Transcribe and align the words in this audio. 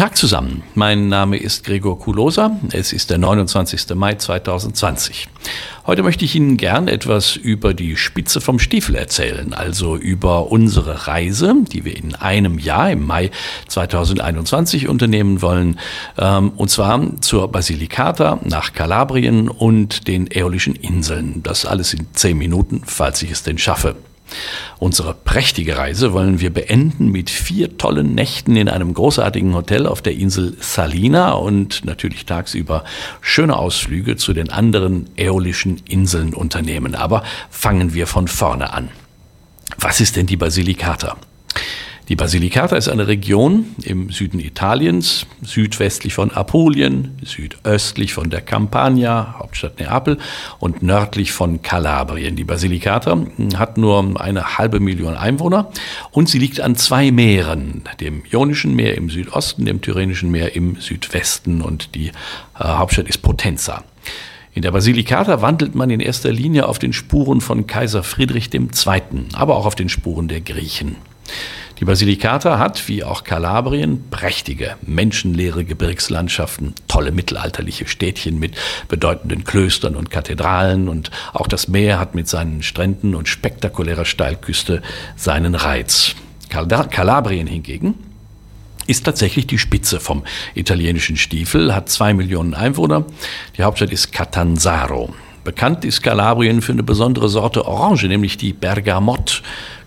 Tag 0.00 0.16
zusammen. 0.16 0.62
Mein 0.74 1.10
Name 1.10 1.36
ist 1.36 1.62
Gregor 1.62 1.98
Kulosa. 1.98 2.58
Es 2.72 2.94
ist 2.94 3.10
der 3.10 3.18
29. 3.18 3.94
Mai 3.96 4.14
2020. 4.14 5.28
Heute 5.86 6.02
möchte 6.02 6.24
ich 6.24 6.34
Ihnen 6.34 6.56
gern 6.56 6.88
etwas 6.88 7.36
über 7.36 7.74
die 7.74 7.98
Spitze 7.98 8.40
vom 8.40 8.58
Stiefel 8.58 8.94
erzählen, 8.94 9.52
also 9.52 9.96
über 9.96 10.50
unsere 10.50 11.06
Reise, 11.06 11.54
die 11.70 11.84
wir 11.84 11.94
in 11.94 12.14
einem 12.14 12.58
Jahr 12.58 12.90
im 12.90 13.06
Mai 13.06 13.30
2021 13.68 14.88
unternehmen 14.88 15.42
wollen, 15.42 15.78
ähm, 16.16 16.52
und 16.56 16.70
zwar 16.70 17.20
zur 17.20 17.48
Basilicata 17.52 18.40
nach 18.42 18.72
Kalabrien 18.72 19.50
und 19.50 20.08
den 20.08 20.30
Äolischen 20.30 20.76
Inseln. 20.76 21.42
Das 21.42 21.66
alles 21.66 21.92
in 21.92 22.06
zehn 22.14 22.38
Minuten, 22.38 22.80
falls 22.86 23.20
ich 23.20 23.32
es 23.32 23.42
denn 23.42 23.58
schaffe. 23.58 23.96
Unsere 24.78 25.14
prächtige 25.14 25.76
Reise 25.76 26.12
wollen 26.12 26.40
wir 26.40 26.52
beenden 26.52 27.10
mit 27.10 27.30
vier 27.30 27.76
tollen 27.76 28.14
Nächten 28.14 28.56
in 28.56 28.68
einem 28.68 28.94
großartigen 28.94 29.54
Hotel 29.54 29.86
auf 29.86 30.02
der 30.02 30.14
Insel 30.14 30.56
Salina 30.60 31.32
und 31.32 31.84
natürlich 31.84 32.26
tagsüber 32.26 32.84
schöne 33.20 33.56
Ausflüge 33.56 34.16
zu 34.16 34.32
den 34.32 34.50
anderen 34.50 35.10
äolischen 35.16 35.82
Inseln 35.88 36.34
unternehmen. 36.34 36.94
Aber 36.94 37.22
fangen 37.50 37.94
wir 37.94 38.06
von 38.06 38.28
vorne 38.28 38.72
an. 38.72 38.88
Was 39.78 40.00
ist 40.00 40.16
denn 40.16 40.26
die 40.26 40.36
Basilicata? 40.36 41.16
Die 42.10 42.16
Basilicata 42.16 42.74
ist 42.74 42.88
eine 42.88 43.06
Region 43.06 43.66
im 43.84 44.10
Süden 44.10 44.40
Italiens, 44.40 45.26
südwestlich 45.42 46.12
von 46.12 46.32
Apulien, 46.32 47.16
südöstlich 47.22 48.14
von 48.14 48.30
der 48.30 48.40
Campania, 48.40 49.36
Hauptstadt 49.38 49.78
Neapel, 49.78 50.18
und 50.58 50.82
nördlich 50.82 51.30
von 51.30 51.62
Kalabrien. 51.62 52.34
Die 52.34 52.42
Basilicata 52.42 53.16
hat 53.56 53.78
nur 53.78 54.20
eine 54.20 54.58
halbe 54.58 54.80
Million 54.80 55.14
Einwohner 55.14 55.70
und 56.10 56.28
sie 56.28 56.40
liegt 56.40 56.60
an 56.60 56.74
zwei 56.74 57.12
Meeren, 57.12 57.84
dem 58.00 58.24
Ionischen 58.28 58.74
Meer 58.74 58.96
im 58.96 59.08
Südosten, 59.08 59.64
dem 59.64 59.80
Tyrrhenischen 59.80 60.32
Meer 60.32 60.56
im 60.56 60.80
Südwesten 60.80 61.62
und 61.62 61.94
die 61.94 62.08
äh, 62.08 62.12
Hauptstadt 62.58 63.06
ist 63.06 63.22
Potenza. 63.22 63.84
In 64.52 64.62
der 64.62 64.72
Basilicata 64.72 65.42
wandelt 65.42 65.76
man 65.76 65.90
in 65.90 66.00
erster 66.00 66.32
Linie 66.32 66.66
auf 66.66 66.80
den 66.80 66.92
Spuren 66.92 67.40
von 67.40 67.68
Kaiser 67.68 68.02
Friedrich 68.02 68.52
II., 68.52 68.66
aber 69.34 69.54
auch 69.54 69.64
auf 69.64 69.76
den 69.76 69.88
Spuren 69.88 70.26
der 70.26 70.40
Griechen. 70.40 70.96
Die 71.80 71.86
Basilicata 71.86 72.58
hat, 72.58 72.88
wie 72.88 73.02
auch 73.04 73.24
Kalabrien, 73.24 74.04
prächtige, 74.10 74.76
menschenleere 74.82 75.64
Gebirgslandschaften, 75.64 76.74
tolle 76.88 77.10
mittelalterliche 77.10 77.88
Städtchen 77.88 78.38
mit 78.38 78.54
bedeutenden 78.88 79.44
Klöstern 79.44 79.96
und 79.96 80.10
Kathedralen 80.10 80.90
und 80.90 81.10
auch 81.32 81.46
das 81.46 81.68
Meer 81.68 81.98
hat 81.98 82.14
mit 82.14 82.28
seinen 82.28 82.62
Stränden 82.62 83.14
und 83.14 83.28
spektakulärer 83.28 84.04
Steilküste 84.04 84.82
seinen 85.16 85.54
Reiz. 85.54 86.14
Kalabrien 86.50 87.46
hingegen 87.46 87.94
ist 88.86 89.04
tatsächlich 89.04 89.46
die 89.46 89.58
Spitze 89.58 90.00
vom 90.00 90.24
italienischen 90.54 91.16
Stiefel, 91.16 91.74
hat 91.74 91.88
zwei 91.88 92.12
Millionen 92.12 92.52
Einwohner. 92.52 93.06
Die 93.56 93.62
Hauptstadt 93.62 93.90
ist 93.90 94.12
Catanzaro. 94.12 95.14
Bekannt 95.44 95.86
ist 95.86 96.02
Kalabrien 96.02 96.60
für 96.60 96.72
eine 96.72 96.82
besondere 96.82 97.30
Sorte 97.30 97.64
Orange, 97.64 98.08
nämlich 98.08 98.36
die 98.36 98.52
Bergamot 98.52 99.42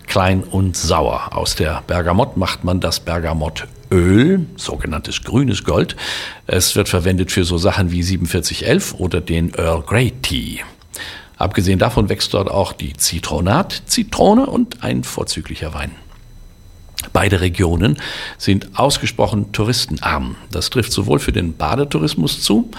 klein 0.06 0.42
und 0.42 0.76
sauer. 0.76 1.36
Aus 1.36 1.54
der 1.54 1.82
Bergamott 1.86 2.36
macht 2.36 2.64
man 2.64 2.80
das 2.80 3.00
Bergamottöl, 3.00 4.46
sogenanntes 4.56 5.22
grünes 5.22 5.64
Gold. 5.64 5.96
Es 6.46 6.76
wird 6.76 6.88
verwendet 6.88 7.32
für 7.32 7.44
so 7.44 7.58
Sachen 7.58 7.90
wie 7.90 8.02
4711 8.02 8.94
oder 8.94 9.20
den 9.20 9.52
Earl 9.54 9.82
Grey 9.82 10.12
Tea. 10.22 10.60
Abgesehen 11.36 11.78
davon 11.78 12.08
wächst 12.08 12.32
dort 12.34 12.50
auch 12.50 12.72
die 12.72 12.92
Zitronat, 12.94 13.82
Zitrone 13.86 14.46
und 14.46 14.82
ein 14.82 15.04
vorzüglicher 15.04 15.74
Wein. 15.74 15.92
Beide 17.12 17.40
Regionen 17.40 17.98
sind 18.38 18.78
ausgesprochen 18.78 19.52
touristenarm. 19.52 20.36
Das 20.50 20.70
trifft 20.70 20.92
sowohl 20.92 21.18
für 21.18 21.32
den 21.32 21.56
Badetourismus 21.56 22.42
zu, 22.42 22.70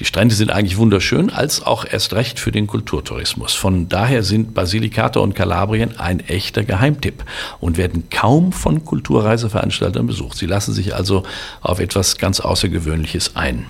die 0.00 0.04
Strände 0.04 0.34
sind 0.34 0.50
eigentlich 0.50 0.76
wunderschön, 0.76 1.30
als 1.30 1.62
auch 1.62 1.84
erst 1.88 2.14
recht 2.14 2.40
für 2.40 2.50
den 2.50 2.66
Kulturtourismus. 2.66 3.54
Von 3.54 3.88
daher 3.88 4.24
sind 4.24 4.52
Basilicata 4.52 5.20
und 5.20 5.34
Kalabrien 5.34 6.00
ein 6.00 6.18
echter 6.20 6.64
Geheimtipp 6.64 7.24
und 7.60 7.76
werden 7.76 8.08
kaum 8.10 8.52
von 8.52 8.84
Kulturreiseveranstaltern 8.84 10.06
besucht. 10.06 10.36
Sie 10.36 10.46
lassen 10.46 10.72
sich 10.72 10.96
also 10.96 11.22
auf 11.60 11.78
etwas 11.78 12.18
ganz 12.18 12.40
Außergewöhnliches 12.40 13.36
ein. 13.36 13.66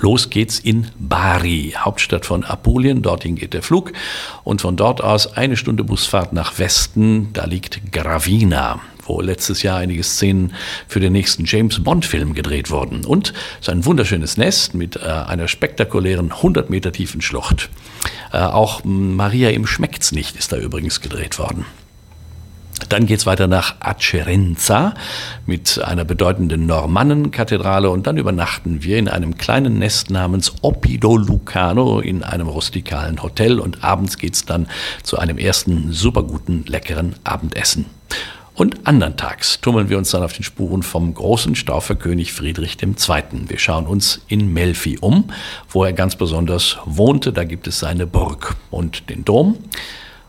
Los 0.00 0.30
geht's 0.30 0.58
in 0.58 0.88
Bari, 0.98 1.74
Hauptstadt 1.76 2.26
von 2.26 2.42
Apulien. 2.42 3.02
Dorthin 3.02 3.36
geht 3.36 3.54
der 3.54 3.62
Flug. 3.62 3.92
Und 4.42 4.62
von 4.62 4.76
dort 4.76 5.00
aus 5.00 5.36
eine 5.36 5.56
Stunde 5.56 5.84
Busfahrt 5.84 6.32
nach 6.32 6.58
Westen. 6.58 7.32
Da 7.32 7.44
liegt 7.44 7.92
Gravina 7.92 8.80
wo 9.06 9.20
letztes 9.20 9.62
Jahr 9.62 9.78
einige 9.78 10.02
Szenen 10.02 10.54
für 10.88 11.00
den 11.00 11.12
nächsten 11.12 11.44
James 11.44 11.82
Bond-Film 11.82 12.34
gedreht 12.34 12.70
wurden. 12.70 13.04
Und 13.04 13.32
so 13.60 13.72
ein 13.72 13.84
wunderschönes 13.84 14.36
Nest 14.36 14.74
mit 14.74 14.96
äh, 14.96 15.00
einer 15.00 15.48
spektakulären 15.48 16.32
100 16.32 16.70
Meter 16.70 16.92
tiefen 16.92 17.20
Schlucht. 17.20 17.70
Äh, 18.32 18.38
auch 18.38 18.82
Maria 18.84 19.50
im 19.50 19.66
Schmeckt's 19.66 20.12
nicht 20.12 20.36
ist 20.36 20.52
da 20.52 20.56
übrigens 20.56 21.00
gedreht 21.00 21.38
worden. 21.38 21.64
Dann 22.88 23.06
geht 23.06 23.20
es 23.20 23.26
weiter 23.26 23.46
nach 23.46 23.76
Acerenza 23.80 24.94
mit 25.46 25.82
einer 25.82 26.04
bedeutenden 26.04 26.66
Normannenkathedrale 26.66 27.88
und 27.88 28.06
dann 28.06 28.16
übernachten 28.16 28.82
wir 28.82 28.98
in 28.98 29.08
einem 29.08 29.36
kleinen 29.36 29.78
Nest 29.78 30.10
namens 30.10 30.52
Oppido 30.62 31.16
Lucano 31.16 32.00
in 32.00 32.22
einem 32.22 32.48
rustikalen 32.48 33.22
Hotel 33.22 33.60
und 33.60 33.84
abends 33.84 34.18
geht 34.18 34.34
es 34.34 34.44
dann 34.44 34.66
zu 35.02 35.18
einem 35.18 35.38
ersten 35.38 35.92
superguten, 35.92 36.64
leckeren 36.66 37.14
Abendessen. 37.22 37.86
Und 38.54 38.86
anderntags 38.86 39.60
tummeln 39.60 39.88
wir 39.88 39.98
uns 39.98 40.10
dann 40.10 40.22
auf 40.22 40.32
den 40.32 40.44
Spuren 40.44 40.84
vom 40.84 41.12
großen 41.12 41.56
Stauferkönig 41.56 42.32
Friedrich 42.32 42.80
II. 42.80 43.24
Wir 43.48 43.58
schauen 43.58 43.86
uns 43.86 44.20
in 44.28 44.52
Melfi 44.52 44.98
um, 45.00 45.24
wo 45.68 45.82
er 45.82 45.92
ganz 45.92 46.14
besonders 46.14 46.78
wohnte. 46.84 47.32
Da 47.32 47.42
gibt 47.42 47.66
es 47.66 47.80
seine 47.80 48.06
Burg 48.06 48.54
und 48.70 49.10
den 49.10 49.24
Dom. 49.24 49.58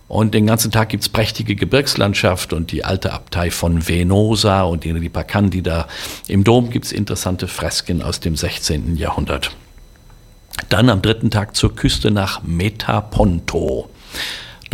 Und 0.07 0.33
den 0.33 0.47
ganzen 0.47 0.71
Tag 0.71 0.89
gibt 0.89 1.03
es 1.03 1.09
prächtige 1.09 1.55
Gebirgslandschaft 1.55 2.53
und 2.53 2.71
die 2.71 2.83
alte 2.83 3.13
Abtei 3.13 3.51
von 3.51 3.87
Venosa 3.87 4.63
und 4.63 4.85
in 4.85 4.97
Ripa 4.97 5.23
Candida. 5.23 5.87
Im 6.27 6.43
Dom 6.43 6.71
gibt 6.71 6.85
es 6.85 6.91
interessante 6.91 7.47
Fresken 7.47 8.01
aus 8.01 8.19
dem 8.19 8.35
16. 8.35 8.97
Jahrhundert. 8.97 9.51
Dann 10.69 10.89
am 10.89 11.01
dritten 11.01 11.31
Tag 11.31 11.55
zur 11.55 11.75
Küste 11.75 12.11
nach 12.11 12.43
Metaponto. 12.43 13.89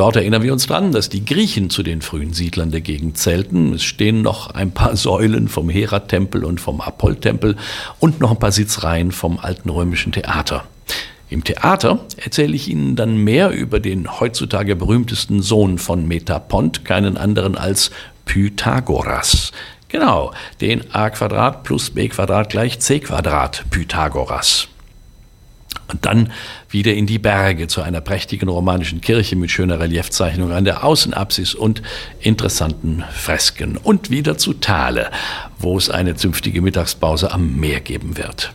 Dort 0.01 0.15
erinnern 0.15 0.41
wir 0.41 0.51
uns 0.51 0.65
dran, 0.65 0.91
dass 0.91 1.09
die 1.09 1.23
Griechen 1.23 1.69
zu 1.69 1.83
den 1.83 2.01
frühen 2.01 2.33
Siedlern 2.33 2.71
der 2.71 2.81
Gegend 2.81 3.19
zählten. 3.19 3.73
Es 3.73 3.83
stehen 3.83 4.23
noch 4.23 4.49
ein 4.49 4.71
paar 4.71 4.95
Säulen 4.95 5.47
vom 5.47 5.69
Hera-Tempel 5.69 6.43
und 6.43 6.59
vom 6.59 6.81
Apoll-Tempel 6.81 7.55
und 7.99 8.19
noch 8.19 8.31
ein 8.31 8.39
paar 8.39 8.51
Sitzreihen 8.51 9.11
vom 9.11 9.37
alten 9.37 9.69
römischen 9.69 10.11
Theater. 10.11 10.63
Im 11.29 11.43
Theater 11.43 11.99
erzähle 12.17 12.55
ich 12.55 12.67
Ihnen 12.67 12.95
dann 12.95 13.15
mehr 13.15 13.51
über 13.51 13.79
den 13.79 14.19
heutzutage 14.19 14.75
berühmtesten 14.75 15.43
Sohn 15.43 15.77
von 15.77 16.07
Metapont, 16.07 16.83
keinen 16.83 17.15
anderen 17.15 17.55
als 17.55 17.91
Pythagoras. 18.25 19.51
Genau, 19.87 20.33
den 20.61 20.81
a 20.95 21.11
Quadrat 21.11 21.61
plus 21.61 21.91
b 21.91 22.07
Quadrat 22.07 22.49
gleich 22.49 22.79
c 22.79 23.01
Quadrat 23.01 23.65
Pythagoras. 23.69 24.67
Und 25.91 26.05
dann 26.05 26.31
wieder 26.71 26.93
in 26.93 27.05
die 27.05 27.19
Berge 27.19 27.67
zu 27.67 27.81
einer 27.81 28.01
prächtigen 28.01 28.49
romanischen 28.49 29.01
Kirche 29.01 29.35
mit 29.35 29.51
schöner 29.51 29.79
Reliefzeichnung 29.79 30.51
an 30.51 30.65
der 30.65 30.83
Außenapsis 30.83 31.53
und 31.53 31.81
interessanten 32.19 33.03
Fresken. 33.11 33.77
Und 33.77 34.09
wieder 34.09 34.37
zu 34.37 34.53
Thale, 34.53 35.11
wo 35.59 35.77
es 35.77 35.89
eine 35.89 36.15
zünftige 36.15 36.61
Mittagspause 36.61 37.31
am 37.31 37.57
Meer 37.57 37.81
geben 37.81 38.17
wird. 38.17 38.53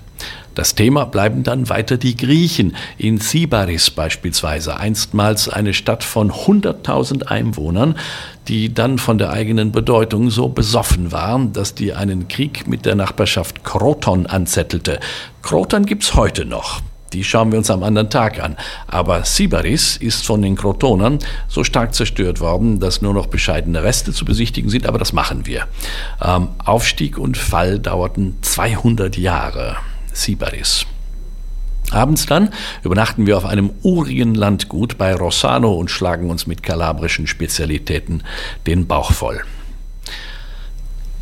Das 0.57 0.75
Thema 0.75 1.05
bleiben 1.05 1.43
dann 1.43 1.69
weiter 1.69 1.99
die 1.99 2.17
Griechen. 2.17 2.77
In 2.97 3.19
Sybaris 3.19 3.91
beispielsweise, 3.91 4.79
einstmals 4.79 5.51
eine 5.51 5.75
Stadt 5.75 6.03
von 6.03 6.33
100.000 6.33 7.25
Einwohnern, 7.25 7.99
die 8.49 8.73
dann 8.73 8.97
von 8.97 9.19
der 9.19 9.31
eigenen 9.31 9.71
Bedeutung 9.71 10.31
so 10.31 10.49
besoffen 10.49 11.13
war, 11.13 11.39
dass 11.53 11.75
die 11.75 11.93
einen 11.93 12.29
Krieg 12.29 12.67
mit 12.67 12.87
der 12.87 12.95
Nachbarschaft 12.95 13.65
Kroton 13.65 14.25
anzettelte. 14.25 14.99
Kroton 15.43 15.85
gibt's 15.85 16.15
heute 16.15 16.47
noch. 16.47 16.81
Die 17.13 17.25
schauen 17.25 17.51
wir 17.53 17.59
uns 17.59 17.71
am 17.71 17.83
anderen 17.83 18.11
Tag 18.11 18.43
an. 18.43 18.57
Aber 18.87 19.25
Sybaris 19.25 19.97
ist 19.97 20.27
von 20.27 20.43
den 20.43 20.57
Krotonern 20.57 21.19
so 21.49 21.65
stark 21.65 21.95
zerstört 21.95 22.41
worden, 22.41 22.81
dass 22.81 23.03
nur 23.03 23.15
noch 23.15 23.27
bescheidene 23.27 23.83
Reste 23.83 24.13
zu 24.13 24.25
besichtigen 24.25 24.71
sind, 24.71 24.87
aber 24.87 24.99
das 24.99 25.13
machen 25.13 25.47
wir. 25.47 25.67
Ähm, 26.23 26.49
Aufstieg 26.65 27.19
und 27.19 27.37
Fall 27.37 27.79
dauerten 27.79 28.37
200 28.43 29.17
Jahre. 29.17 29.77
Sybaris. 30.13 30.87
Abends 31.91 32.27
dann 32.27 32.51
übernachten 32.83 33.27
wir 33.27 33.37
auf 33.37 33.45
einem 33.45 33.71
urigen 33.83 34.35
Landgut 34.35 34.99
bei 34.99 35.15
Rossano 35.15 35.73
und 35.75 35.91
schlagen 35.91 36.31
uns 36.31 36.47
mit 36.47 36.63
kalabrischen 36.63 37.27
Spezialitäten 37.27 38.25
den 38.67 38.87
Bauch 38.87 39.13
voll. 39.13 39.43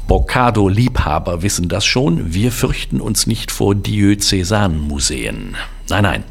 Boccado-Liebhaber 0.07 1.43
wissen 1.43 1.69
das 1.69 1.87
schon, 1.87 2.35
wir 2.35 2.53
fürchten 2.53 3.01
uns 3.01 3.27
nicht 3.27 3.51
vor 3.51 3.75
Diözesanmuseen. 3.75 5.57
Nein, 5.89 6.03
nein. 6.03 6.25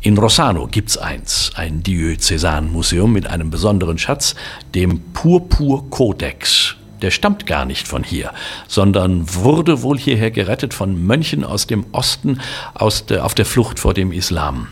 In 0.00 0.16
Rossano 0.16 0.66
gibt's 0.66 0.96
eins, 0.96 1.52
ein 1.54 1.82
Diözesanmuseum 1.82 3.12
mit 3.12 3.26
einem 3.26 3.50
besonderen 3.50 3.98
Schatz, 3.98 4.34
dem 4.74 5.00
Purpur-Kodex. 5.12 6.76
der 7.02 7.10
stammt 7.10 7.46
gar 7.46 7.64
nicht 7.64 7.88
von 7.88 8.04
hier, 8.04 8.32
sondern 8.68 9.34
wurde 9.34 9.82
wohl 9.82 9.98
hierher 9.98 10.30
gerettet 10.30 10.74
von 10.74 11.02
Mönchen 11.06 11.44
aus 11.44 11.66
dem 11.66 11.86
Osten 11.92 12.40
aus 12.74 13.06
der, 13.06 13.24
auf 13.24 13.34
der 13.34 13.46
Flucht 13.46 13.78
vor 13.78 13.94
dem 13.94 14.12
Islam. 14.12 14.68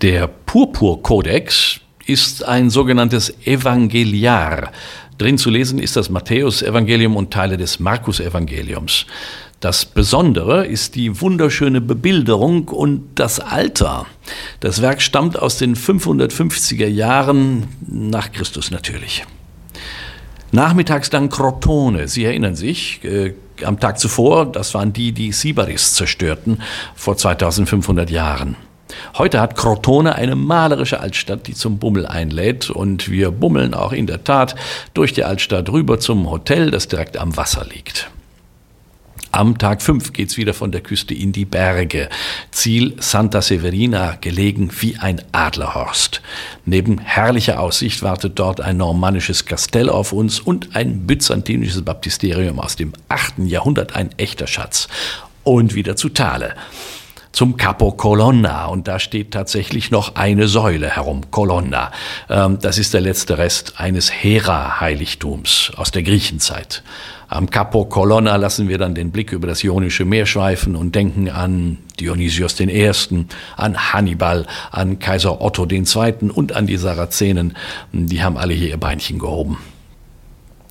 Der 0.00 0.26
Purpur-Kodex 0.26 1.80
ist 2.06 2.44
ein 2.44 2.70
sogenanntes 2.70 3.32
Evangeliar. 3.46 4.72
Drin 5.22 5.38
zu 5.38 5.50
lesen 5.50 5.78
ist 5.78 5.94
das 5.94 6.10
Matthäus-Evangelium 6.10 7.14
und 7.14 7.32
Teile 7.32 7.56
des 7.56 7.78
Markus-Evangeliums. 7.78 9.06
Das 9.60 9.84
Besondere 9.84 10.66
ist 10.66 10.96
die 10.96 11.20
wunderschöne 11.20 11.80
Bebilderung 11.80 12.66
und 12.66 13.04
das 13.14 13.38
Alter. 13.38 14.06
Das 14.58 14.82
Werk 14.82 15.00
stammt 15.00 15.38
aus 15.38 15.58
den 15.58 15.76
550er 15.76 16.88
Jahren 16.88 17.68
nach 17.86 18.32
Christus 18.32 18.72
natürlich. 18.72 19.24
Nachmittags 20.50 21.08
dann 21.08 21.28
Crotone. 21.28 22.08
Sie 22.08 22.24
erinnern 22.24 22.56
sich, 22.56 23.04
äh, 23.04 23.34
am 23.64 23.78
Tag 23.78 24.00
zuvor, 24.00 24.50
das 24.50 24.74
waren 24.74 24.92
die, 24.92 25.12
die 25.12 25.30
Sibaris 25.30 25.94
zerstörten 25.94 26.60
vor 26.96 27.16
2500 27.16 28.10
Jahren. 28.10 28.56
Heute 29.16 29.40
hat 29.40 29.56
Crotone 29.56 30.14
eine 30.14 30.36
malerische 30.36 31.00
Altstadt, 31.00 31.46
die 31.46 31.54
zum 31.54 31.78
Bummel 31.78 32.06
einlädt 32.06 32.70
und 32.70 33.10
wir 33.10 33.30
bummeln 33.30 33.74
auch 33.74 33.92
in 33.92 34.06
der 34.06 34.24
Tat 34.24 34.54
durch 34.94 35.12
die 35.12 35.24
Altstadt 35.24 35.70
rüber 35.70 36.00
zum 36.00 36.30
Hotel, 36.30 36.70
das 36.70 36.88
direkt 36.88 37.16
am 37.16 37.36
Wasser 37.36 37.64
liegt. 37.64 38.10
Am 39.34 39.56
Tag 39.56 39.80
5 39.80 40.12
geht's 40.12 40.36
wieder 40.36 40.52
von 40.52 40.72
der 40.72 40.82
Küste 40.82 41.14
in 41.14 41.32
die 41.32 41.46
Berge. 41.46 42.10
Ziel 42.50 42.94
Santa 42.98 43.40
Severina, 43.40 44.18
gelegen 44.20 44.70
wie 44.80 44.98
ein 44.98 45.22
Adlerhorst. 45.32 46.20
Neben 46.66 46.98
herrlicher 46.98 47.58
Aussicht 47.58 48.02
wartet 48.02 48.38
dort 48.38 48.60
ein 48.60 48.76
normannisches 48.76 49.46
Kastell 49.46 49.88
auf 49.88 50.12
uns 50.12 50.38
und 50.38 50.76
ein 50.76 51.06
byzantinisches 51.06 51.82
Baptisterium 51.82 52.60
aus 52.60 52.76
dem 52.76 52.92
8. 53.08 53.38
Jahrhundert, 53.46 53.96
ein 53.96 54.10
echter 54.18 54.46
Schatz. 54.46 54.88
Und 55.44 55.74
wieder 55.74 55.96
zu 55.96 56.10
Thale 56.10 56.54
zum 57.32 57.56
Capo 57.56 57.92
Colonna 57.92 58.66
und 58.66 58.88
da 58.88 58.98
steht 58.98 59.32
tatsächlich 59.32 59.90
noch 59.90 60.14
eine 60.14 60.48
Säule 60.48 60.88
herum, 60.88 61.30
Colonna. 61.30 61.90
Ähm, 62.28 62.58
das 62.60 62.78
ist 62.78 62.94
der 62.94 63.00
letzte 63.00 63.38
Rest 63.38 63.74
eines 63.78 64.12
Hera-Heiligtums 64.12 65.72
aus 65.76 65.90
der 65.90 66.02
Griechenzeit. 66.02 66.82
Am 67.28 67.48
Capo 67.48 67.86
Colonna 67.86 68.36
lassen 68.36 68.68
wir 68.68 68.76
dann 68.76 68.94
den 68.94 69.10
Blick 69.10 69.32
über 69.32 69.46
das 69.46 69.64
Ionische 69.64 70.04
Meer 70.04 70.26
schweifen 70.26 70.76
und 70.76 70.94
denken 70.94 71.30
an 71.30 71.78
Dionysios 71.98 72.60
I., 72.60 72.92
an 73.56 73.92
Hannibal, 73.92 74.46
an 74.70 74.98
Kaiser 74.98 75.40
Otto 75.40 75.66
II. 75.66 76.30
und 76.34 76.52
an 76.52 76.66
die 76.66 76.76
Sarazenen. 76.76 77.56
Die 77.92 78.22
haben 78.22 78.36
alle 78.36 78.52
hier 78.52 78.68
ihr 78.68 78.76
Beinchen 78.76 79.18
gehoben. 79.18 79.56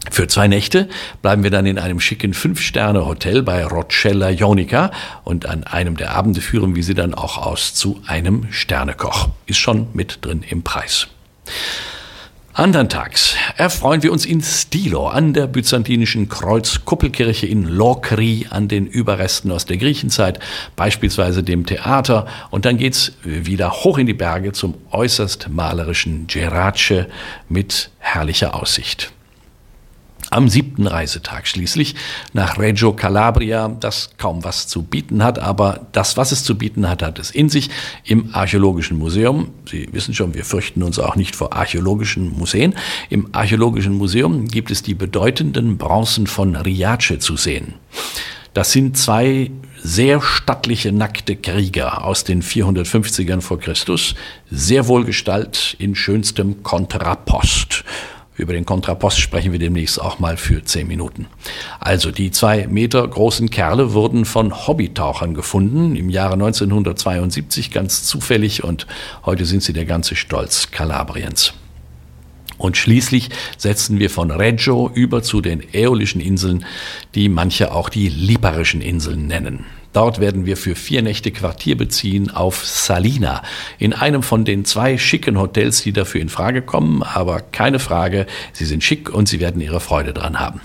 Für 0.10 0.28
zwei 0.28 0.48
Nächte 0.48 0.90
bleiben 1.22 1.44
wir 1.44 1.52
dann 1.52 1.66
in 1.66 1.78
einem 1.78 2.00
schicken 2.00 2.34
Fünf-Sterne-Hotel 2.34 3.44
bei 3.44 3.64
Rocella 3.66 4.30
Ionica 4.32 4.92
und 5.24 5.46
an 5.46 5.64
einem 5.64 5.96
der 5.96 6.16
Abende 6.16 6.42
führen 6.42 6.76
wir 6.76 6.84
sie 6.84 6.96
dann 6.96 7.14
auch 7.14 7.38
aus 7.38 7.76
zu 7.76 8.02
einem 8.08 8.48
Sternekoch. 8.52 9.30
Ist 9.46 9.60
schon 9.60 9.88
mit 9.94 10.20
drin 10.22 10.44
im 10.50 10.64
Preis. 10.64 11.08
Anderntags 12.54 13.36
erfreuen 13.56 14.04
wir 14.04 14.12
uns 14.12 14.26
in 14.26 14.42
Stilo 14.42 15.08
an 15.08 15.34
der 15.34 15.48
byzantinischen 15.48 16.28
Kreuzkuppelkirche 16.28 17.48
in 17.48 17.64
Lokri 17.64 18.48
an 18.50 18.68
den 18.68 18.88
Überresten 18.88 19.52
aus 19.52 19.66
der 19.66 19.78
Griechenzeit, 19.78 20.40
beispielsweise 20.76 21.44
dem 21.44 21.66
Theater. 21.66 22.28
Und 22.50 22.66
dann 22.66 22.76
geht's 22.78 23.14
wieder 23.24 23.72
hoch 23.72 23.98
in 23.98 24.08
die 24.08 24.14
Berge 24.14 24.52
zum 24.52 24.74
äußerst 24.92 25.48
malerischen 25.48 26.28
Gerace 26.28 27.06
mit 27.48 27.90
herrlicher 28.00 28.54
Aussicht. 28.54 29.14
Am 30.30 30.48
siebten 30.48 30.88
Reisetag 30.88 31.48
schließlich 31.48 31.96
nach 32.34 32.58
Reggio 32.58 32.94
Calabria, 32.94 33.68
das 33.68 34.12
kaum 34.18 34.44
was 34.44 34.68
zu 34.68 34.84
bieten 34.84 35.24
hat, 35.24 35.40
aber 35.40 35.88
das, 35.92 36.16
was 36.18 36.32
es 36.32 36.44
zu 36.44 36.58
bieten 36.58 36.88
hat, 36.88 37.04
hat 37.04 37.20
es 37.20 37.32
in 37.32 37.50
sich 37.50 37.70
im 38.04 38.30
Archäologischen 38.34 38.98
Museum. 38.98 39.52
Sie 39.70 39.90
wissen 39.92 40.14
schon, 40.14 40.34
wir 40.34 40.46
fürchten 40.46 40.84
uns 40.84 41.00
auch 41.00 41.16
nicht 41.16 41.36
vor 41.36 41.54
archäologischen 41.54 42.38
Museen. 42.38 42.76
Im 43.10 43.30
Archäologischen 43.34 43.94
Museum 43.94 44.48
gibt 44.48 44.72
es 44.72 44.84
die 44.84 44.94
bedeutenden 44.94 45.78
Bronzen 45.78 46.28
von 46.28 46.56
Riace 46.56 47.20
zu 47.20 47.36
sehen. 47.36 47.74
Das 48.54 48.72
sind 48.72 48.98
zwei 48.98 49.50
sehr 49.82 50.22
stattliche 50.22 50.92
nackte 50.92 51.36
Krieger 51.36 52.04
aus 52.04 52.24
den 52.24 52.44
450ern 52.44 53.42
vor 53.42 53.60
Christus, 53.60 54.16
sehr 54.50 54.88
wohlgestalt 54.88 55.76
in 55.80 55.96
schönstem 55.96 56.62
Kontrapost. 56.62 57.84
Über 58.38 58.54
den 58.54 58.66
Kontrapost 58.66 59.20
sprechen 59.20 59.52
wir 59.52 59.60
demnächst 59.60 60.02
auch 60.02 60.20
mal 60.20 60.38
für 60.38 60.64
zehn 60.64 60.88
Minuten. 60.88 61.28
Also 61.80 62.12
die 62.12 62.32
zwei 62.32 62.66
Meter 62.68 63.06
großen 63.06 63.50
Kerle 63.50 63.94
wurden 63.94 64.26
von 64.26 64.68
Hobbytauchern 64.68 65.34
gefunden 65.34 65.96
im 65.96 66.10
Jahre 66.10 66.34
1972 66.34 67.72
ganz 67.72 68.04
zufällig 68.04 68.64
und 68.64 68.88
heute 69.26 69.46
sind 69.46 69.64
sie 69.64 69.74
der 69.74 69.86
ganze 69.86 70.16
Stolz 70.16 70.72
Kalabriens. 70.72 71.54
Und 72.58 72.78
schließlich 72.78 73.30
setzen 73.58 74.00
wir 74.00 74.10
von 74.10 74.32
Reggio 74.32 74.90
über 74.94 75.24
zu 75.24 75.42
den 75.42 75.62
Äolischen 75.74 76.22
Inseln, 76.22 76.64
die 77.16 77.28
manche 77.28 77.74
auch 77.74 77.90
die 77.90 78.08
Liparischen 78.08 78.82
Inseln 78.82 79.28
nennen. 79.28 79.66
Dort 79.94 80.20
werden 80.20 80.46
wir 80.46 80.56
für 80.56 80.76
vier 80.76 81.02
Nächte 81.02 81.32
Quartier 81.32 81.76
beziehen 81.76 82.32
auf 82.32 82.66
Salina, 82.66 83.44
in 83.78 83.94
einem 83.94 84.24
von 84.24 84.46
den 84.46 84.64
zwei 84.64 84.98
schicken 84.98 85.38
Hotels, 85.38 85.82
die 85.82 85.92
dafür 85.92 86.22
in 86.22 86.30
Frage 86.30 86.62
kommen. 86.62 87.04
Aber 87.04 87.42
keine 87.42 87.80
Frage, 87.80 88.26
sie 88.54 88.66
sind 88.66 88.84
schick 88.84 89.10
und 89.10 89.28
sie 89.28 89.42
werden 89.42 89.60
ihre 89.60 89.82
Freude 89.82 90.14
dran 90.14 90.40
haben. 90.40 90.62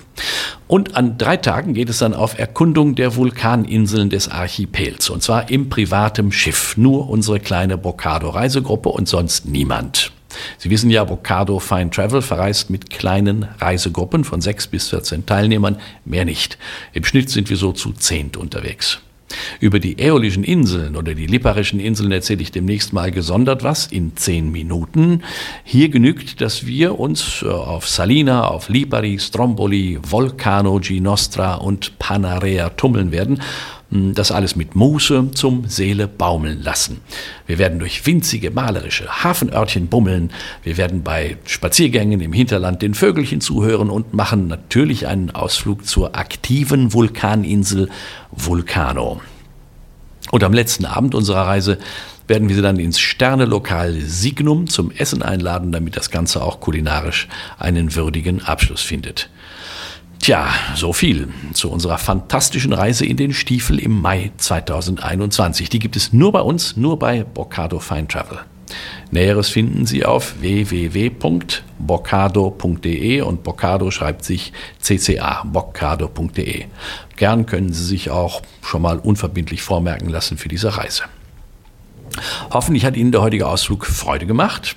Und 0.69 0.97
an 0.97 1.19
drei 1.19 1.37
Tagen 1.37 1.75
geht 1.75 1.91
es 1.91 1.99
dann 1.99 2.15
auf 2.15 2.39
Erkundung 2.39 2.95
der 2.95 3.17
Vulkaninseln 3.17 4.11
des 4.11 4.29
Archipels. 4.29 5.11
Und 5.11 5.23
zwar 5.23 5.51
im 5.51 5.69
privatem 5.69 6.31
Schiff. 6.31 6.77
Nur 6.77 7.11
unsere 7.11 7.41
kleine 7.41 7.77
Bocado-Reisegruppe 7.77 8.89
und 8.89 9.09
sonst 9.09 9.47
niemand. 9.47 10.13
Sie 10.59 10.71
wissen 10.71 10.91
ja, 10.91 11.05
Bocado 11.05 11.59
Fine 11.59 11.91
Travel 11.91 12.23
verreist 12.23 12.71
mit 12.71 12.91
kleinen 12.91 13.49
Reisegruppen 13.59 14.25
von 14.25 14.41
sechs 14.41 14.67
bis 14.67 14.91
14 14.91 15.27
Teilnehmern, 15.27 15.79
mehr 16.05 16.25
nicht. 16.25 16.59
Im 16.93 17.05
Schnitt 17.05 17.31
sind 17.31 17.49
wir 17.51 17.57
so 17.57 17.73
zu 17.73 17.93
zehnt 17.93 18.37
unterwegs. 18.37 19.01
Über 19.61 19.81
die 19.81 19.99
Äolischen 19.99 20.45
Inseln 20.45 20.97
oder 20.97 21.15
die 21.15 21.27
Liparischen 21.27 21.81
Inseln 21.81 22.13
erzähle 22.13 22.43
ich 22.43 22.53
demnächst 22.53 22.93
mal 22.93 23.11
gesondert 23.11 23.65
was 23.65 23.87
in 23.87 24.17
zehn 24.17 24.53
Minuten. 24.53 25.23
Hier 25.65 25.89
genügt, 25.89 26.41
dass 26.41 26.67
wir 26.67 26.99
uns 26.99 27.43
äh, 27.43 27.49
auf 27.49 27.89
Salina, 27.89 28.49
auf 28.49 28.69
Lipari, 28.69 29.19
Stromboli, 29.19 29.99
Vulcano, 30.03 30.79
Ginostra 30.79 31.55
und 31.57 31.99
Panarea 31.99 32.71
tummeln 32.71 33.13
werden 33.13 33.41
das 33.91 34.33
alles 34.33 34.57
mit 34.57 34.75
Muße 34.75 35.31
zum 35.33 35.69
Seele 35.69 36.09
baumeln 36.09 36.63
lassen. 36.63 37.01
Wir 37.47 37.59
werden 37.59 37.79
durch 37.79 38.05
winzige 38.05 38.51
malerische 38.51 39.07
Hafenörtchen 39.23 39.87
bummeln, 39.87 40.31
wir 40.65 40.77
werden 40.77 41.03
bei 41.03 41.37
Spaziergängen 41.45 42.21
im 42.21 42.33
Hinterland 42.33 42.83
den 42.83 42.95
Vögelchen 42.95 43.41
zuhören 43.41 43.91
und 43.91 44.13
machen 44.13 44.49
natürlich 44.49 45.07
einen 45.07 45.31
Ausflug 45.31 45.87
zur 45.87 46.17
aktiven 46.17 46.93
Vulkaninsel 46.93 47.89
Vulcano. 48.33 49.21
Und 50.33 50.43
am 50.43 50.53
letzten 50.53 50.85
Abend 50.85 51.15
unserer 51.15 51.47
Reise 51.47 51.79
werden 52.27 52.49
wir 52.49 52.57
sie 52.57 52.63
dann 52.63 52.81
ins 52.81 52.99
Sternelokal 52.99 53.95
Signum 54.01 54.67
zum 54.67 54.91
Essen 54.91 55.23
einladen, 55.23 55.71
damit 55.71 55.97
das 55.97 56.11
Ganze 56.11 56.43
auch 56.43 56.59
kulinarisch 56.59 57.29
einen 57.57 57.95
würdigen 57.95 58.43
Abschluss 58.43 58.83
findet. 58.83 59.31
Tja, 60.27 60.51
so 60.75 60.93
viel 60.93 61.29
zu 61.53 61.71
unserer 61.71 61.99
fantastischen 61.99 62.73
Reise 62.73 63.07
in 63.07 63.17
den 63.17 63.33
Stiefel 63.33 63.79
im 63.79 64.03
Mai 64.03 64.33
2021. 64.39 65.69
Die 65.69 65.79
gibt 65.79 65.95
es 65.95 66.13
nur 66.13 66.33
bei 66.33 66.41
uns, 66.41 66.77
nur 66.77 66.99
bei 66.99 67.23
Bocado 67.23 67.79
Fine 67.79 68.09
Travel. 68.09 68.41
Näheres 69.13 69.51
finden 69.51 69.87
Sie 69.87 70.05
auf 70.05 70.41
www.bocado.de 70.41 73.21
und 73.21 73.45
Bocado 73.45 73.93
schreibt 73.93 74.25
sich 74.25 74.53
cca, 74.81 75.45
bocado.de. 75.45 76.65
Gern 77.15 77.47
können 77.47 77.73
Sie 77.73 77.85
sich 77.85 78.11
auch 78.11 78.43
schon 78.63 78.83
mal 78.83 78.99
unverbindlich 78.99 79.63
vormerken 79.63 80.09
lassen 80.09 80.39
für 80.39 80.49
diese 80.49 80.77
Reise. 80.77 81.05
Hoffentlich 82.51 82.85
hat 82.85 82.97
Ihnen 82.97 83.13
der 83.13 83.23
heutige 83.23 83.47
Ausflug 83.47 83.87
Freude 83.87 84.27
gemacht. 84.27 84.75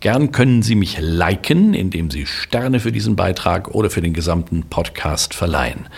Gern 0.00 0.32
können 0.32 0.62
Sie 0.62 0.76
mich 0.76 0.96
liken, 0.98 1.74
indem 1.74 2.10
Sie 2.10 2.24
Sterne 2.24 2.80
für 2.80 2.90
diesen 2.90 3.16
Beitrag 3.16 3.68
oder 3.74 3.90
für 3.90 4.00
den 4.00 4.14
gesamten 4.14 4.62
Podcast 4.62 5.34
verleihen. 5.34 5.88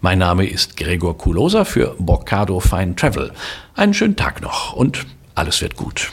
Mein 0.00 0.18
Name 0.18 0.46
ist 0.46 0.76
Gregor 0.76 1.16
Kulosa 1.16 1.64
für 1.64 1.94
Bocado 2.00 2.58
Fine 2.58 2.96
Travel. 2.96 3.30
Einen 3.76 3.94
schönen 3.94 4.16
Tag 4.16 4.42
noch 4.42 4.72
und 4.72 5.06
alles 5.36 5.62
wird 5.62 5.76
gut. 5.76 6.10